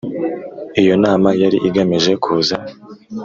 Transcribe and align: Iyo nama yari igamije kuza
Iyo 0.81 0.93
nama 1.03 1.29
yari 1.41 1.57
igamije 1.67 2.11
kuza 2.23 2.55